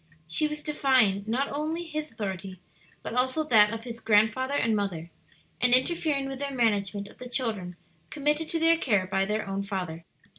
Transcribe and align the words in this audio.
She 0.27 0.47
was 0.47 0.63
defying 0.63 1.25
riot 1.27 1.49
only 1.51 1.83
his 1.83 2.09
authority, 2.11 2.59
but 3.03 3.13
also 3.13 3.43
that 3.43 3.71
of 3.71 3.83
his 3.83 3.99
grandfather 3.99 4.55
and 4.55 4.75
mother, 4.75 5.11
and 5.61 5.75
interfering 5.75 6.27
with 6.27 6.39
their 6.39 6.49
management 6.49 7.07
of 7.07 7.19
the 7.19 7.29
children 7.29 7.75
committed 8.09 8.49
to 8.49 8.59
their 8.59 8.79
care 8.79 9.05
by 9.05 9.25
their 9.25 9.47
own 9.47 9.61
father. 9.61 10.05